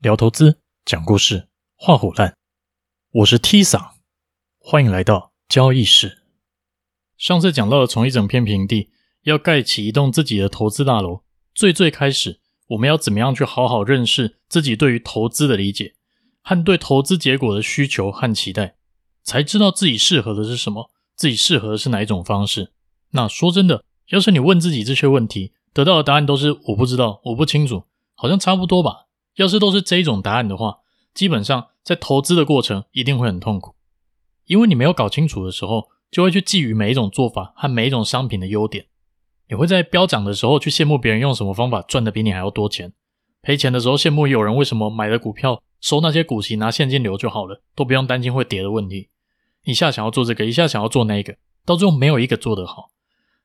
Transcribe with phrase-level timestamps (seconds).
[0.00, 2.34] 聊投资，讲故事，画虎烂。
[3.12, 3.90] 我是 Tisa，，
[4.58, 6.22] 欢迎来到交易室。
[7.18, 8.88] 上次讲到了，从一整片平地
[9.24, 11.20] 要盖起一栋自己的投资大楼，
[11.54, 15.94] 最最开始，我们要怎么样去好好认识自己对于投资的理解，
[16.40, 18.76] 和对投资结果的需求和期待，
[19.22, 22.72] 才知道自己适合的是什么，自己适合的是哪一种方式。
[23.10, 29.08] 那说真的，要是你问自己这些问题，得到的答案都是我不知道，我不清楚，好像差不多吧。
[29.40, 30.80] 要是都是这一种答案的话，
[31.14, 33.74] 基本上在投资的过程一定会很痛苦，
[34.44, 38.84] 因为你没有搞清楚的时候，就会去觊觎每一种做法和每一种商品的优点。
[39.48, 42.92] 你会在飙涨的时候去羡慕别人用什么方法赚的比你还要多钱，
[43.40, 49.08] 赔钱的时候羡慕有人为什么买了股票收那些股息拿现金流就好了，都不用担心会跌的问题。
[49.64, 52.90] 一下想要做这个，一下想要做那个，到最后没有一个做得好。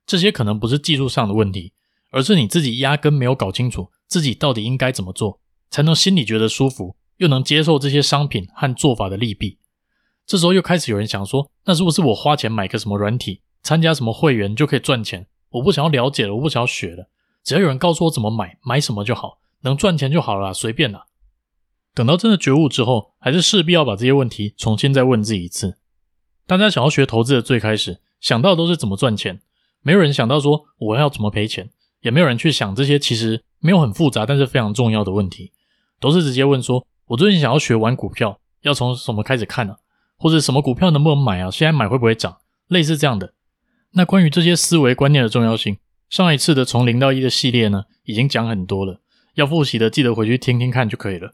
[0.05, 1.71] 这些可能不是技术上的问题，
[2.11, 5.39] 而是你自己压根没有搞清楚自己到底应该怎么做。
[5.75, 9.57] 才能心里觉得舒服，又能接受这些商品和做法的利弊。
[10.25, 15.27] 这时候又开始有人想说，那是不是我花钱买个什么软体，参加什么会员就可以赚钱？
[15.49, 17.09] 我不想要了解了，我不想要学了，
[17.43, 21.07] 只要有人告诉我怎么买，买什么就好，能赚钱就好了，随便啦。
[21.93, 25.77] 等到真的觉悟之后，还是势必要把这些问题重新再问自己一次。
[26.47, 29.41] 大家想要学投资的最开始想到的都是怎么赚钱，
[29.81, 35.51] 没有人想到说我要怎么赔钱，也没有人去想这些其实没有很复杂，但是非常重要的问题。
[36.05, 39.77] 都是直接问说，我最近想要学玩股票，要从什么开始看呢？
[40.17, 41.49] 或者什么股票能不能买啊？
[41.49, 42.37] 现在买会不会涨？
[42.67, 43.33] 类似这样的。
[43.93, 49.01] 那关于这些思维观念的重要性，上一次的从零到一的系列呢，已经讲很多了。
[49.33, 51.33] 要复习的记得回去听听看就可以了。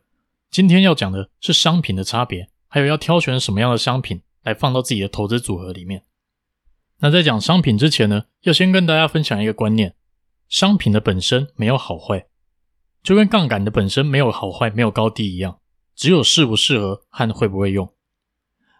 [0.50, 6.04] 今天要讲的是商品的差别，还有要挑选什么样的商品来放到自己的投资组合里面。
[7.00, 9.96] 那在讲商品之前呢，要先跟大家分享一个观念：
[10.48, 12.28] 商品的本身没有好坏。
[13.04, 15.60] 就跟杠杆的本身没有好坏，没有高低一样，
[15.96, 17.92] 只有适不适合和会不会用。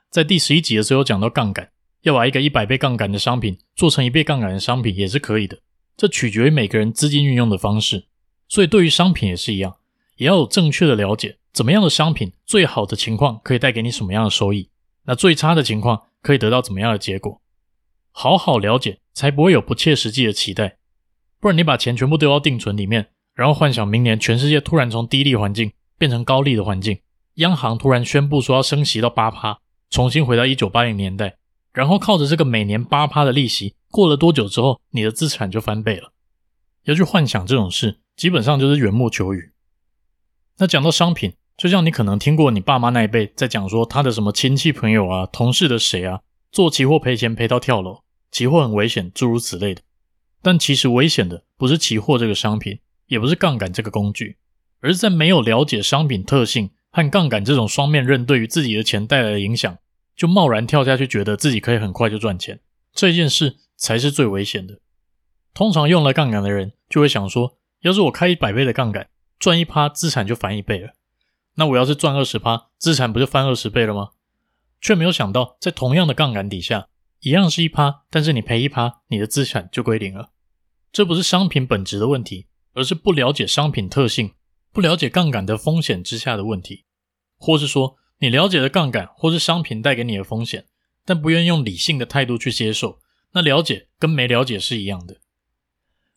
[0.10, 5.60] 在第十一集的时候讲到杠杆，要把一个一百倍杠杆的商品做成一倍杠杆的商品也是可以的，
[5.98, 8.08] 这取决于每个人资金运用的方式。
[8.48, 9.78] 所以对于商品也是一样，
[10.18, 14.70] 也要有正确的了解，怎么样的商品最好的情况可以带给你什么样的收益，
[15.06, 17.42] 那最差的情况可以得到怎么样的结果。
[18.12, 20.78] 好好了解，才不会有不切实际的期待，
[21.40, 23.12] 不然你把钱全部丢到定存里面。
[23.34, 27.00] 然后幻想明年全世界突然从低利环境变成高利的环境，
[27.36, 29.60] 央行突然宣布说要升息到八趴，
[29.90, 31.38] 重新回到一九八零年代，
[31.74, 36.12] 然后靠着这个每年八趴的利息，过了多久之后，你的资产就翻倍了？
[36.84, 39.52] 要去幻想这种事，基本上就是缘木求鱼。
[40.58, 46.22] 那讲到商品，就像你可能听过你爸妈那一辈在讲说，他的什么亲戚朋友啊、同事的谁啊，
[46.52, 49.82] 做期货赔钱赔到跳楼，期货很危险，诸如此类的。
[50.42, 52.80] 但其实危险的不是期货这个商品。
[53.12, 54.38] 也不是杠杆这个工具，
[54.80, 59.78] 而是在没有了解商品特性和杠杆这种双面刃对于自己的钱带来的影响，
[60.16, 62.62] 就贸然跳下去，觉得自己可以很快就赚钱，
[62.94, 64.80] 这件事才是最危险的。
[65.54, 70.94] 通常用了杠杆的人就会想说，要是我开一百倍的杠杆，赚一趴资产就翻一倍了，
[71.56, 74.12] 那我要是赚二十趴，资产不就翻二十倍了吗？
[74.80, 76.88] 却没有想到，在同样的杠杆底下，
[77.20, 80.30] 一样是一趴，但是你赔一趴，你的资产就归零了。
[80.94, 82.48] 这不是商品本质的问题。
[82.74, 84.34] 而是不了解商品特性，
[84.72, 86.86] 不了解杠杆的风险之下的问题，
[87.38, 90.66] 或是说你了解了杠杆或是商品带给你的风险，
[91.06, 93.00] 但不愿用理性的态度去接受，
[93.34, 95.18] 那了解跟没了解是一样的。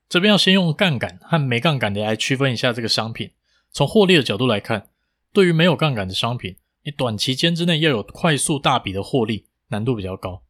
[0.08, 3.32] 这边要先用杠杆和没杠杆的来区分一下这个商品。
[3.72, 4.90] 从获利的角度来看，
[5.32, 10.44] 对于没有杠杆的商品，你短期间之内要有快速大笔的获利，难度比较高。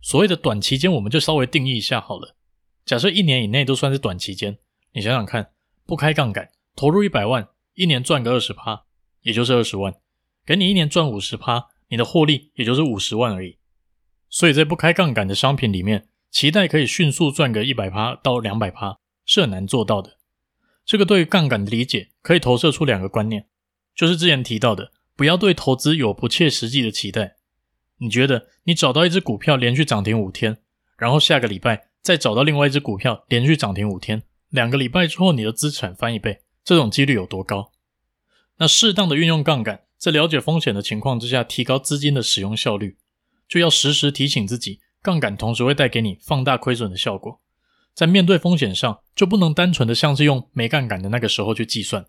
[0.00, 2.36] 所谓的短期间，我们就稍微定义一下好了。
[2.84, 4.58] 假设一年以内都算是短期间。
[4.94, 5.50] 你想想看，
[5.86, 8.84] 不开杠杆，投入一百万，一年赚个二十趴，
[9.22, 9.92] 也就是二十万，
[10.46, 13.58] 给你一年赚五十趴，你的获利也就是五十万而已。
[14.30, 20.18] 所以在不开杠杆的商品里面，期待可以迅速赚个一百趴到两百趴，是很难做到的。
[20.84, 23.48] 这个对于杠杆的理解，可以投射出两个观念，
[23.96, 27.34] 就是之前提到的，不要对投资有不切实际的期待。
[27.98, 30.58] 你觉得你找到一只股票连续涨停五天，
[30.96, 34.22] 然后下个礼拜再找到另外一只股票连续涨停五天。
[34.54, 37.72] 两个礼拜之后，你的资产翻一倍，这种几率有多高？
[38.58, 42.96] 那适当的运用杠杆，在了解风险的情况之下，提高资金的使用效率，
[43.48, 47.40] 就要时时提醒自己，杠杆同时会带给你放大亏损的效果。
[47.94, 52.06] 在面对风险上，就不能单纯的像是用没杠杆的那个时候去计算。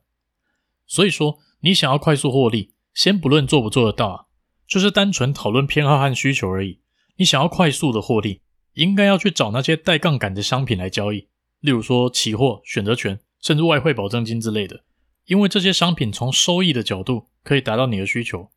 [0.86, 4.25] 所以说，你想要快速获利，先不论做不做得到啊，
[4.68, 6.81] 就是单纯讨论偏好和需求而已。
[7.15, 8.44] 你想要快速的获利，
[8.74, 11.27] 应该要去找那些带杠杆的商品来交易。
[11.66, 14.84] 例如说期货、选择权，甚至外汇保证金之类的，
[15.26, 18.50] 因为这些商品从收益的角度可以达到你的需求。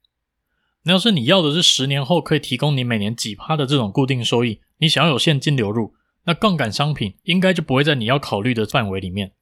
[0.85, 5.95] 那要是你要的是十年后可以提供你每年几趴的这种固定收益，你想要有现金流入，
[6.25, 9.33] 那杠杆商品应该就不会在你要考虑的范围里面。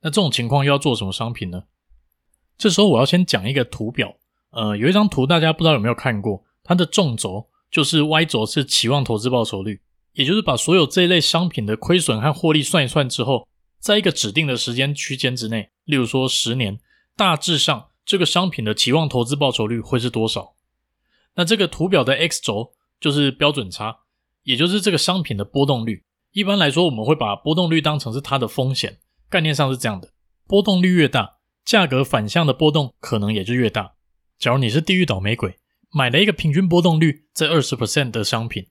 [0.00, 1.64] 那这种情况又要做什么商品呢？
[2.56, 4.16] 这时候我要先讲一个图表，
[4.50, 9.80] 呃，有一张图大家不知道有没有看过，它的纵轴就是 Y 轴是期望投资报酬率，
[10.20, 16.78] 也就是把所有这一类商品的亏损和获利算一算之后，在一个指定的时间区间之内，例如说十年，
[17.16, 20.56] 大致上这个商品的期望投资报酬率会是多少？
[21.36, 24.00] 那这个图表的 X 轴就是标准差，
[24.42, 26.04] 也就是这个商品的波动率。
[26.32, 28.98] 一般来说，我们会把波动率当成是它的风险。
[29.30, 30.10] 概念上是这样的：
[30.46, 33.94] 波动率越大，价格反向的波动可能也就越大。
[34.38, 35.56] 假如你是地狱倒霉鬼，
[35.90, 38.66] 买了一个平均波动率在二十 percent 的商品，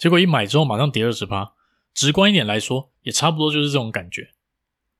[0.00, 1.52] 结果一买之后马上跌二十趴，
[1.92, 4.30] 直观一点来说，也差不多就是这种感觉。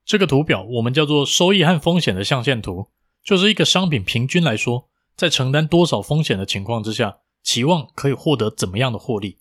[0.05, 2.89] 这个图表我们叫做收益和风险的象限图，
[3.23, 4.89] 就是一个商品平均来说。
[5.15, 9.39] 在承担多少风险的情况之下，期望可以获得怎么样的获利？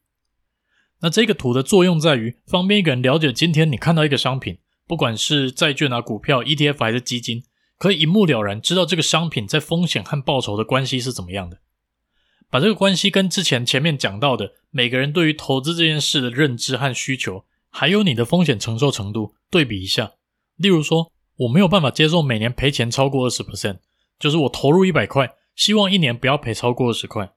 [1.01, 7.45] 那这个图的作用在于方便一个人了解，今天你看到一个商品，不管是债券啊、股票、ETF 还是基金，
[7.79, 11.59] 可以一目了然知道这个商品在风险和报酬的关系是怎么样的。
[12.51, 20.12] 把这个关系跟之前前面讲到的每个人对于投资这件事的认知和需求，还有你的风险承受程度对比一下。
[20.56, 23.78] 例如说，我没有办法接受每年赔钱超过二十 percent，
[24.19, 25.34] 就是我投入一百块。
[25.56, 27.34] 希望一年不要赔超过二十块，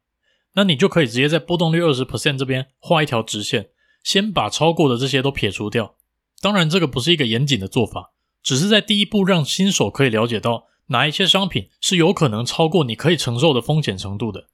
[0.54, 3.72] 那你就可以直接在波动率二十 percent 这边画一条直线，
[4.02, 5.96] 先把超过的这些都撇除掉。
[6.40, 14.48] 当然，这个不是一个严谨的做法，只是在第一步让新手可以了解到哪一些商品是有可能超过你可以承受的风险程度的。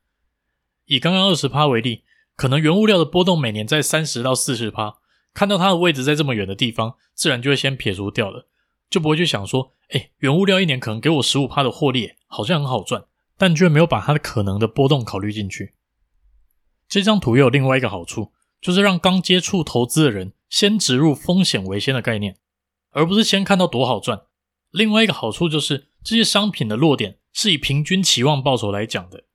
[0.86, 2.04] 以刚刚二十趴为例，
[2.40, 4.96] 可能原物料的波动每年在三十到四十趴，
[5.34, 8.48] 看到它的位置在这么远的地方，自然就会先撇除掉了，
[8.90, 13.04] 就不会去想说，哎，原物料一年可能给我十五趴的获利，好像很好赚。
[13.38, 15.74] 但却没有把它的可能的波动考虑进去。
[16.88, 18.32] 这张图也有另外一个好处，
[18.62, 22.38] 就是让刚接触投资的人先植入风险为先的概念，
[22.92, 24.22] 而不是先看到多好赚。
[24.72, 29.26] 另外一个好处就是，这些商品的落点是以平均期望报酬来讲的，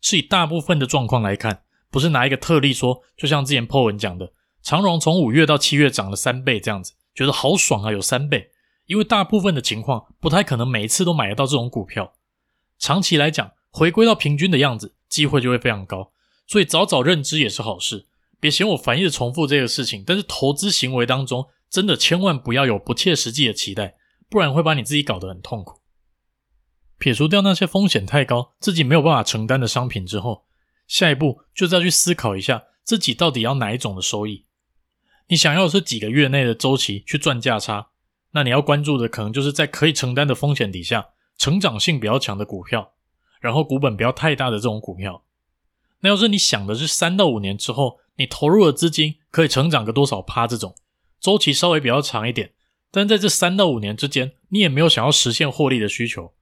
[0.00, 4.32] 是以大部分的状况来看，不是拿一个特例说，就像之前 Po 文讲的，
[4.62, 8.50] 长荣从五月到七月涨了三倍这样子，觉得好爽啊，有三倍。
[8.86, 12.14] 因为大部分的情况不太可能每一次都买得到这种股票。
[12.78, 16.12] 长期来讲，回归到平均的样子，机会就会非常高。
[16.46, 18.06] 所以早早认知也是好事。
[18.40, 23.96] 别嫌我烦一直重复这个事情，但是投资行为当中，真的千万不要有不切实际的期待，
[24.30, 25.80] 不然会把你自己搞得很痛苦。
[26.98, 30.46] 撇除掉那些风险太高、自己没有办法承担的商品之后，
[30.88, 34.46] 下一步就是要去思考一下自己到底要哪一种的收益。
[35.28, 37.90] 你想要的是几个月内的周期去赚价差，
[38.32, 41.10] 那你要关注的可能就是在可以承担的风险底下。
[41.36, 42.94] 成长性比较强的股票，
[43.40, 45.22] 然后股本不要太大的这种股票。
[46.00, 50.74] 那要是你想的是三到五年之后，你投入的资金可以成长个多少趴这种，
[51.20, 52.54] 周期稍微比较长一点，
[52.90, 56.34] 但在这三到五年之间，你也没有想要实现获利的需求。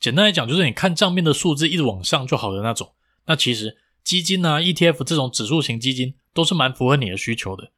[0.00, 2.94] 简单来讲，就是你看账面的数字一直往上就好的那种。
[3.26, 3.76] 那其实
[4.08, 7.72] 基金啊、ETF 这种指数型基金都是蛮符合你的需求的，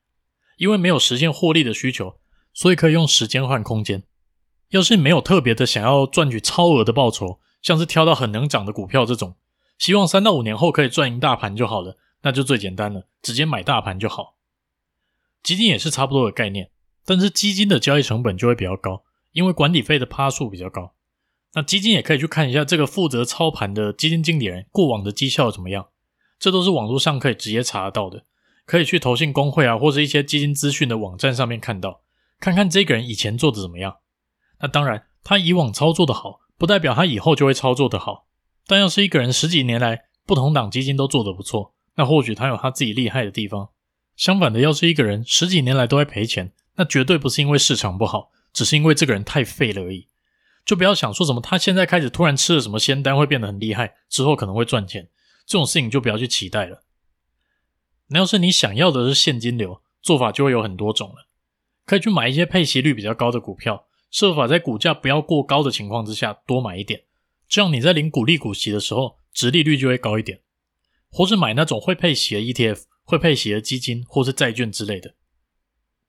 [0.59, 2.21] 因为没有实现获利的需求，
[2.55, 4.05] 所以可以用时间换空间。
[4.69, 9.35] 要是没有特别的想要赚取超额的报酬，像是挑到很能涨的股票这种，
[9.77, 14.37] 希望三到五年后可以赚赢大盘就好了，那就最简单了，直接买大盘就好。
[15.43, 16.71] 基金也是差不多的概念，
[17.05, 19.03] 但是基金的交易成本就会比较高，
[19.33, 20.95] 因为管理费的趴数比较高。
[21.55, 25.89] 那基金也可以去看一下这个负责操盘的基金经理人过往的绩效怎么样，
[26.41, 28.25] 这都是网络上可以直接查得到的，
[28.65, 32.01] 可以去投信公会啊，或者一些基金资讯的网站上面看到，
[32.41, 33.99] 看看这个人以前做的怎么样。
[34.61, 38.27] 那当然，他以往操作的好，不代表他以后就会操作的好。
[38.67, 43.69] 但要是一个人十几年来不同档基金都做得不错，那或许他有他自己厉害的地方。
[44.17, 50.09] 相反的，要是一个人十几年来都在赔钱，那绝对不是因为市场不好，只是因为这个人太废了而已。
[50.65, 55.09] 就不要想说什么他现在开始突然吃了什么仙丹会变得很厉害，之后可能会赚钱，
[55.51, 56.85] 这种事情就不要去期待了。
[58.11, 61.27] 那要是你想要的是现金流，做法就会有很多种了，
[61.85, 63.89] 可以去买一些配息率比较高的股票。
[64.13, 67.03] 设法在股价不要过高的情况之下多买一点，
[67.49, 70.41] 这样你在领股利股息的时候，殖利率就会高一点。
[71.09, 75.17] 或是买那种会配息的 ETF、会配息的基金或是债券之类的。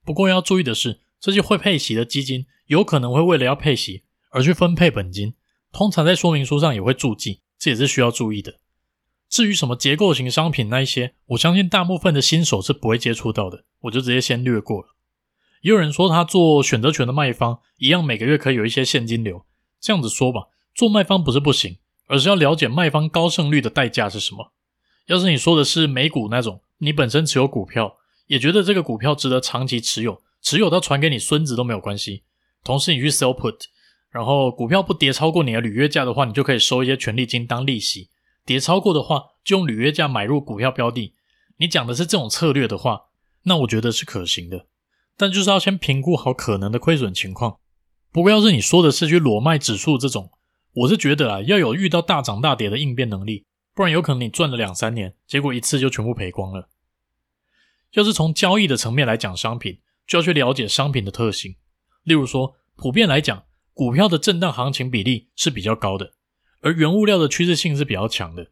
[0.06, 5.34] 不过要注意的是，这些会配息的基金有可能会为了要配息而去分配本金，
[5.72, 8.60] 通常在说明书上也会注记，这也是需要注意的。
[9.32, 14.90] 至于什么结构型商品那一些，我相信大部分的新手是不会接触到的，我就直接先略过了。
[15.62, 19.46] 也有人说他做选择权的卖方，一样每个月可以有一些现金流，
[19.80, 24.52] 这样子说吧，做卖方不是不行，而是要了解卖方高胜率的代价是什么。
[25.06, 27.96] 要是你说的是美股那种，你本身持有股票，
[28.28, 32.24] 也觉得这个股票值得长期持有，持有到传给你孙子都没有关系。
[32.66, 33.58] 同时你去 sell put，
[34.10, 38.10] 然后股票不跌超过你的履约价的话，你就可以收一些权利金当利息；
[38.46, 41.16] 跌超过的话，就用履约价买入股票标的。
[41.58, 43.04] 你讲的是这种策略的话，
[43.44, 44.68] 那我觉得是可行的，
[45.16, 47.60] 但就是要先评估好可能的亏损情况。
[48.12, 50.32] 不过，要是你说的是去裸卖指数这种，
[50.74, 56.70] 我是觉得啊，要有遇到大涨大跌的应变能力，不然有可能你赚了两三年，结果一次就全部赔光了。
[57.92, 61.56] 要是从交易的层面来讲商品，就要去了解商品的特性。
[62.04, 63.44] 例如说，普遍来讲，
[63.74, 66.14] 股票的震荡行情比例是比较高的，
[66.62, 68.48] 而原物料的趋势性是比较强的。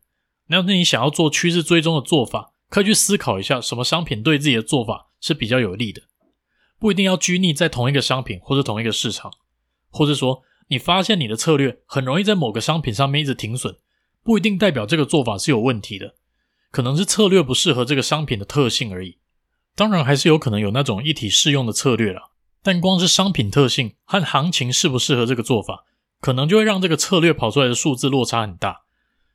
[0.48, 6.02] 那要是你想要做趋势追踪的做法，可以去思考一下，什么商品对自己的做法是比较有利的，
[6.80, 9.32] 不一定要拘泥在同一个商品或者同一个市场。
[9.92, 13.76] 或者说，你发现你的策略很容易在某个商品上面一直停损，
[14.24, 16.16] 不一定代表这个做法是有问题的，
[16.72, 19.18] 可能是策略不适合这个商品的特性而已。
[19.76, 22.30] 当然，还是有可能有那种一体适用的策略啦，
[22.62, 25.86] 但光是商品特性和行情适不适合这个做法，
[26.20, 28.82] 可能就会让这个策略跑出来的数字落差很大，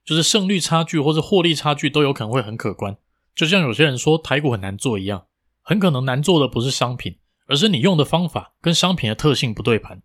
[0.04, 2.96] 就是胜率差距或是获利差距都有可能会很可观。
[3.34, 5.26] 就像有些人说台股很难做一样，
[5.62, 10.02] 很可能难做的不是商品，而是你用的方法跟商品的特性不对盘。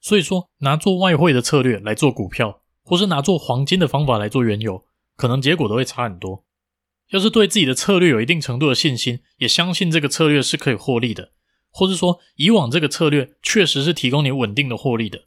[0.00, 4.84] 所以说，拿做外汇的策略来做股票，或是拿做黄金的方法来做原油，
[5.16, 6.44] 可能结果都会差很多。
[7.10, 11.32] 要是对自己的策略有一定程度的信心，也相信这个策略是可以获利的，
[11.70, 15.24] 或是说以往这个策略确实是提供你稳定的获利的，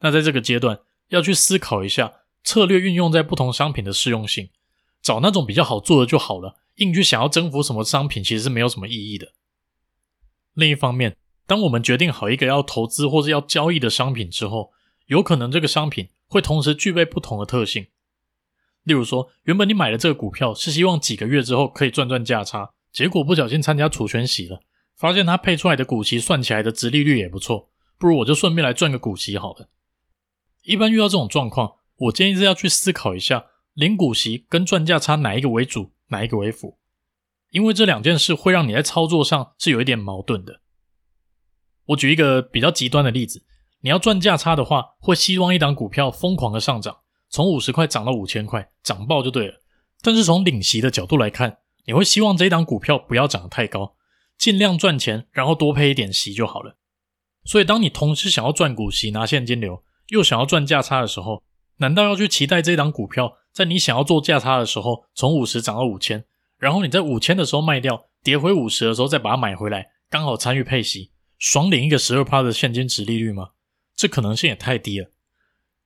[0.00, 2.12] 那在这个阶段要去思考一下
[2.44, 4.50] 策略运用在不同商品的适用性，
[5.02, 9.32] 找那种比较好做的就好了，硬去想要征服什么商品，其实是没有什么意义的。
[10.54, 14.72] 另一方面，当我们决定好一个要投资或是要交易的商品之后，
[15.06, 17.86] 有可能这个商品会同时具备不同的特性。
[18.84, 24.60] 例如说，原本你买的这个股票是希望几个月之后可以赚赚价差，结果不小心参加除权洗了，
[24.96, 29.68] 发现它配出来的股息算起来的殖利率也不错，不如我就顺便来赚个股息好了。
[30.66, 36.78] 一般遇到这种状况，我建议是要去思考一下，领股息跟赚价差哪一个为主，哪一个为辅，
[37.50, 40.60] 因为这两件事会让你在操作上是有一点矛盾的。
[41.86, 43.44] 我举一个比较极端的例子，
[43.82, 46.98] 你要赚价差的话，会希望一档股票疯狂的上涨，
[47.30, 49.60] 从五十块涨到五千块，涨爆就对了。
[50.02, 53.94] 但是从领息的角度来看，你会希望这一档股票不要涨得太高，
[54.36, 56.76] 尽量赚钱，然后多配一点息就好了。
[57.44, 61.42] 所以，当你同时想要赚股息拿现金流，又想要赚价差的时候，
[61.78, 66.24] 难道要去期待这一档股票在你想要做价差的时候，从五十涨到五千，
[66.58, 71.10] 然后你在五千的时候卖掉，跌回五十的时候再把它买回来，刚好参与配息？
[71.38, 73.50] 爽领一个十二趴的现金殖利率吗？
[73.94, 75.10] 这可能性也太低了。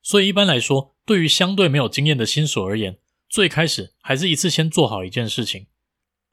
[0.01, 2.97] 所以一般来说，对于相对没有经验的新手而言，
[3.29, 5.67] 最开始还是一次先做好一件事情。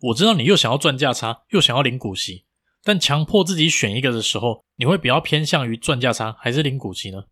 [0.00, 2.44] 我知道你又想要赚价差，又想要领股息，
[2.84, 7.24] 但强迫自己选一个的时候，你会比较偏向于赚价差还是领股息呢？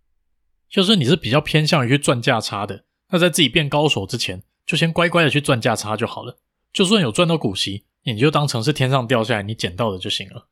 [0.68, 6.38] 就是你是比较偏向于去赚价差的，那在自己变高手之前，就先乖乖的去赚价差就好了。
[6.72, 10.48] 就算有赚到股息，你就当成是天上掉下来你捡到的就行了。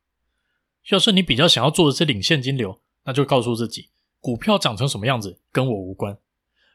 [0.89, 6.17] 要是你比较想要做的是领现金流，那就告诉自己，股票涨成什么样子跟我无关，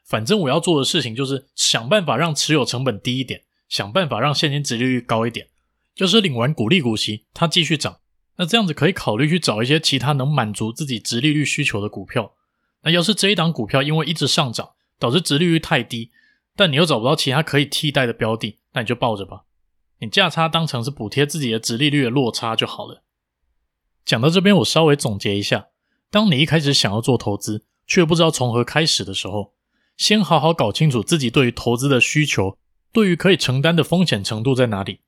[0.05, 5.47] 反正我要做的事情就是想办法让持有成本低一点，想办法让现金殖利率高一点。
[5.93, 7.99] 就是领完股利股息，它继续涨，
[8.37, 12.33] 那这样子可以考虑去找一些其他能满足自己殖利率需求的股票。
[12.83, 16.11] 那要是这一档股票因为一直上涨，导致殖利率太低，
[16.55, 19.43] 但你又找不到其他可以替代的标的，那你就抱着吧，
[19.99, 23.03] 你价差当成是补贴自己的殖利率的落差就好了。
[24.03, 25.67] 讲到这边，我稍微总结一下：
[26.09, 29.53] 当你一开始想要做投资，却不知道从何开始的时候，
[29.95, 32.57] 先好好搞清楚自己对于投资的需求，
[32.91, 35.01] 对于可以承担的风险程度在哪里。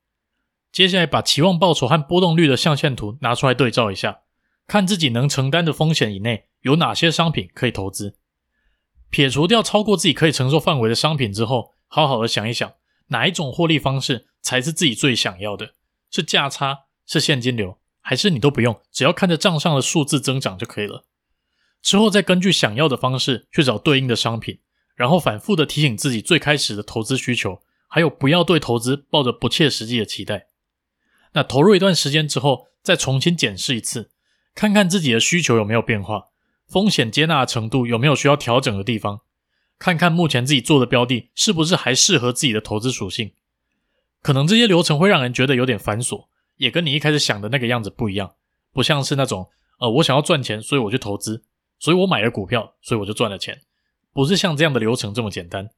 [0.71, 4.21] 接下来，把期望报酬和波动率的象限图拿出来对照一下，
[4.67, 8.17] 看自己能承担的风险以内有哪些商品可以投资。
[9.09, 12.73] 撇除掉超过自己可以承受范围的商品之后，好好的想一想，
[13.07, 15.75] 哪一种获利方式才是自己最想要的？
[16.09, 16.85] 是价差？
[17.05, 17.79] 是现金流？
[18.01, 21.05] 还是你都不用，只要看着账上的数字增长就可以了。
[21.81, 24.59] 之后再根据想要的方式去找对应的商品，
[24.95, 30.47] 然后反复的提醒自己最开始的投资需求，还有不要对投资抱着不切实际的期待。
[31.33, 34.11] 那投入一段时间之后，再重新检视一次，
[34.55, 36.29] 看看自己的需求有没有变化，
[36.73, 39.21] 风险接纳的程度有没有需要调整的地方，
[39.77, 43.33] 看看目前自己做的标的是不是还适合自己的投资属性。
[44.23, 46.25] 可能这些流程会让人觉得有点繁琐。
[46.57, 48.35] 也跟你一开始想的那个样子不一样，
[48.71, 49.49] 不像是那种，
[49.79, 51.43] 呃，我想要赚钱，所以我去投资，
[51.79, 53.61] 所以我买了股票，所以我就赚了钱，
[54.13, 55.71] 不是像这样的流程这么简单。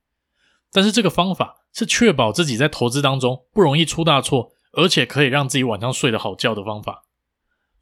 [0.72, 7.05] 但是这个方法是确保自己在投资当中不容易出大错，而且可以让自己晚上睡得好觉的方法。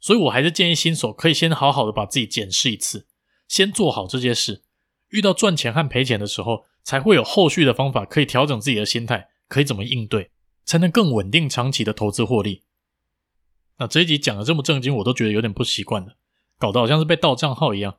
[0.04, 3.06] 所以我还是建议新手可以先好好的把自己检视一次，
[3.48, 4.62] 先做好这些事。
[5.08, 10.30] 遇到赚钱和赔钱的时候，才会有后续的方法可以调整自己的心态，可以怎么应对，
[10.66, 12.64] 才能更稳定长期的投资获利。
[13.78, 16.18] 那这一集讲的这么正经，我都觉得有点不习惯了，
[16.58, 17.96] 搞得好像是被盗账号一样。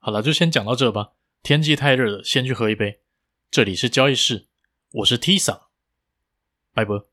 [0.00, 1.12] 好了，就先讲到这吧。
[1.44, 3.02] 天气太热了，先去喝一杯。
[3.52, 4.48] 这里是交易室，
[4.94, 5.68] 我是 T 桑，
[6.74, 7.04] 拜拜。